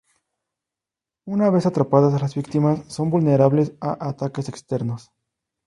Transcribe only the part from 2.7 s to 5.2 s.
son vulnerables a ataques externos.